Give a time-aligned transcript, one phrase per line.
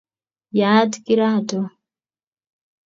[0.57, 1.59] yaat kirato